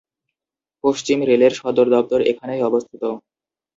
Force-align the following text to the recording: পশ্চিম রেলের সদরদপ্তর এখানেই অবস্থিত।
পশ্চিম 0.83 1.17
রেলের 1.29 1.53
সদরদপ্তর 1.59 2.19
এখানেই 2.31 2.65
অবস্থিত। 2.69 3.03